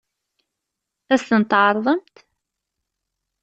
[1.11, 2.15] Ad as-ten-tɛeṛḍemt?